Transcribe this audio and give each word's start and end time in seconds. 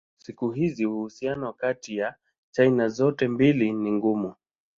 Siku 0.17 0.51
hizi 0.51 0.85
uhusiano 0.85 1.53
kati 1.53 1.97
ya 1.97 2.15
China 2.51 2.87
zote 2.87 3.27
mbili 3.27 3.73
ni 3.73 3.91
mgumu. 3.91 4.33